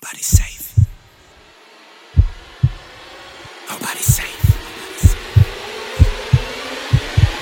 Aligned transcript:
Nobody's 0.00 0.26
safe. 0.26 0.78
Nobody's 3.68 4.04
safe. 4.04 4.44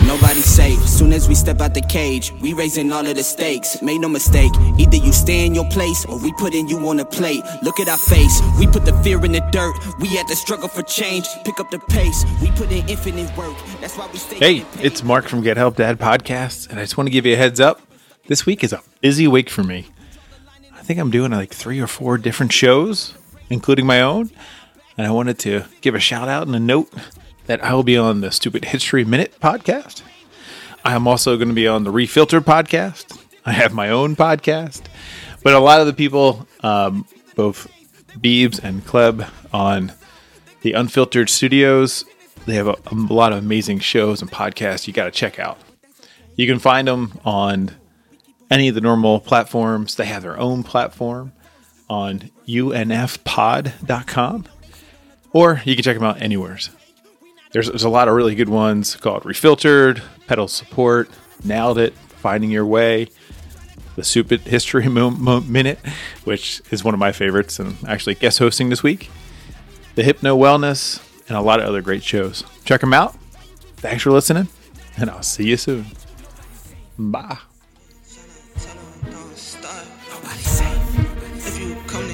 Nobody's 0.06 0.44
safe. 0.46 0.78
Soon 0.88 1.12
as 1.12 1.28
we 1.28 1.34
step 1.34 1.60
out 1.60 1.74
the 1.74 1.82
cage, 1.82 2.32
we 2.40 2.54
raising 2.54 2.90
all 2.92 3.06
of 3.06 3.14
the 3.14 3.22
stakes. 3.22 3.82
Make 3.82 4.00
no 4.00 4.08
mistake, 4.08 4.52
either 4.78 4.96
you 4.96 5.12
stay 5.12 5.44
in 5.44 5.54
your 5.54 5.68
place 5.68 6.06
or 6.06 6.18
we 6.18 6.32
putting 6.32 6.66
you 6.66 6.78
on 6.88 7.00
a 7.00 7.04
plate. 7.04 7.42
Look 7.62 7.78
at 7.78 7.88
our 7.88 7.98
face, 7.98 8.40
we 8.58 8.66
put 8.66 8.86
the 8.86 8.94
fear 9.02 9.22
in 9.22 9.32
the 9.32 9.40
dirt. 9.52 9.74
We 10.00 10.08
had 10.08 10.26
to 10.28 10.36
struggle 10.36 10.68
for 10.68 10.82
change, 10.82 11.26
pick 11.44 11.60
up 11.60 11.70
the 11.70 11.78
pace. 11.78 12.24
We 12.40 12.50
put 12.52 12.72
in 12.72 12.88
infinite 12.88 13.36
work. 13.36 13.54
That's 13.82 13.98
why 13.98 14.08
we 14.10 14.18
stay. 14.18 14.38
Hey, 14.38 14.66
it's 14.82 15.02
Mark 15.02 15.26
from 15.28 15.42
Get 15.42 15.58
Help 15.58 15.76
Dad 15.76 15.98
Podcast, 15.98 16.70
and 16.70 16.78
I 16.78 16.84
just 16.84 16.96
want 16.96 17.08
to 17.08 17.12
give 17.12 17.26
you 17.26 17.34
a 17.34 17.36
heads 17.36 17.60
up. 17.60 17.82
This 18.28 18.46
week 18.46 18.64
is 18.64 18.72
a 18.72 18.80
busy 19.02 19.28
week 19.28 19.50
for 19.50 19.62
me. 19.62 19.88
I 20.76 20.82
think 20.82 21.00
I'm 21.00 21.10
doing 21.10 21.32
like 21.32 21.52
three 21.52 21.80
or 21.80 21.86
four 21.86 22.18
different 22.18 22.52
shows, 22.52 23.14
including 23.50 23.86
my 23.86 24.02
own. 24.02 24.30
And 24.96 25.06
I 25.06 25.10
wanted 25.10 25.38
to 25.40 25.64
give 25.80 25.94
a 25.94 26.00
shout 26.00 26.28
out 26.28 26.46
and 26.46 26.54
a 26.54 26.60
note 26.60 26.92
that 27.46 27.62
I 27.64 27.74
will 27.74 27.82
be 27.82 27.96
on 27.96 28.20
the 28.20 28.30
Stupid 28.30 28.66
History 28.66 29.04
Minute 29.04 29.34
podcast. 29.40 30.02
I 30.84 30.94
am 30.94 31.08
also 31.08 31.36
going 31.36 31.48
to 31.48 31.54
be 31.54 31.66
on 31.66 31.84
the 31.84 31.90
Refiltered 31.90 32.44
podcast. 32.44 33.20
I 33.44 33.52
have 33.52 33.72
my 33.72 33.90
own 33.90 34.16
podcast. 34.16 34.82
But 35.42 35.54
a 35.54 35.58
lot 35.58 35.80
of 35.80 35.86
the 35.86 35.92
people, 35.92 36.46
um, 36.60 37.06
both 37.34 37.70
Beebs 38.18 38.62
and 38.62 38.84
Kleb 38.84 39.28
on 39.52 39.92
the 40.62 40.72
Unfiltered 40.72 41.28
Studios, 41.28 42.04
they 42.46 42.54
have 42.54 42.68
a, 42.68 42.76
a 42.86 42.94
lot 42.94 43.32
of 43.32 43.38
amazing 43.38 43.80
shows 43.80 44.22
and 44.22 44.30
podcasts 44.30 44.86
you 44.86 44.92
got 44.92 45.04
to 45.04 45.10
check 45.10 45.38
out. 45.38 45.58
You 46.36 46.46
can 46.46 46.58
find 46.58 46.86
them 46.88 47.18
on 47.24 47.70
any 48.50 48.68
of 48.68 48.74
the 48.74 48.80
normal 48.80 49.20
platforms. 49.20 49.94
They 49.96 50.06
have 50.06 50.22
their 50.22 50.38
own 50.38 50.62
platform 50.62 51.32
on 51.88 52.30
unfpod.com, 52.48 54.44
or 55.32 55.62
you 55.64 55.74
can 55.74 55.82
check 55.84 55.96
them 55.96 56.04
out 56.04 56.20
anywhere. 56.20 56.58
There's, 57.52 57.68
there's 57.68 57.84
a 57.84 57.88
lot 57.88 58.08
of 58.08 58.14
really 58.14 58.34
good 58.34 58.48
ones 58.48 58.96
called 58.96 59.24
Refiltered, 59.24 60.02
Petal 60.26 60.48
Support, 60.48 61.08
Nailed 61.44 61.78
It, 61.78 61.94
Finding 61.94 62.50
Your 62.50 62.66
Way, 62.66 63.08
the 63.94 64.04
Stupid 64.04 64.40
History 64.42 64.88
Mo- 64.90 65.10
Mo- 65.10 65.40
Minute, 65.40 65.78
which 66.24 66.60
is 66.70 66.82
one 66.84 66.92
of 66.94 67.00
my 67.00 67.12
favorites, 67.12 67.58
and 67.58 67.76
actually 67.86 68.14
guest 68.16 68.38
hosting 68.38 68.68
this 68.68 68.82
week, 68.82 69.08
the 69.94 70.02
Hypno 70.02 70.36
Wellness, 70.36 71.00
and 71.28 71.36
a 71.36 71.40
lot 71.40 71.60
of 71.60 71.66
other 71.66 71.80
great 71.82 72.02
shows. 72.02 72.44
Check 72.64 72.80
them 72.80 72.92
out. 72.92 73.16
Thanks 73.78 74.02
for 74.02 74.10
listening, 74.10 74.48
and 74.96 75.08
I'll 75.10 75.22
see 75.22 75.46
you 75.48 75.56
soon. 75.56 75.86
Bye. 76.98 77.38
Guard. 79.36 79.86
Nobody's 80.08 80.46
safe. 80.46 81.46
If 81.46 81.60
you 81.60 81.76
come, 81.86 82.05